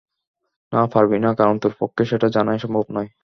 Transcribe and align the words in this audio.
না, 0.73 0.81
পারবি 0.93 1.17
না 1.19 1.29
কারণ 1.39 1.55
তোর 1.59 1.73
পক্ষে 1.79 2.03
সেটা 2.05 2.27
জানাই 2.35 2.59
সম্ভব 2.59 2.85
নয়। 2.95 3.09